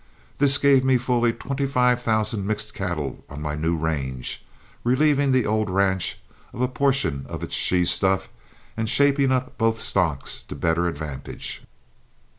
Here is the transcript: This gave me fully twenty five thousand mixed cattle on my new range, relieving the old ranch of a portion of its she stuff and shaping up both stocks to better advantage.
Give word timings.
This 0.39 0.57
gave 0.57 0.83
me 0.83 0.97
fully 0.97 1.31
twenty 1.31 1.67
five 1.67 2.01
thousand 2.01 2.47
mixed 2.47 2.73
cattle 2.73 3.23
on 3.29 3.39
my 3.39 3.53
new 3.53 3.77
range, 3.77 4.43
relieving 4.83 5.31
the 5.31 5.45
old 5.45 5.69
ranch 5.69 6.17
of 6.53 6.61
a 6.61 6.67
portion 6.67 7.23
of 7.29 7.43
its 7.43 7.53
she 7.53 7.85
stuff 7.85 8.27
and 8.75 8.89
shaping 8.89 9.31
up 9.31 9.59
both 9.59 9.79
stocks 9.79 10.43
to 10.47 10.55
better 10.55 10.87
advantage. 10.87 11.61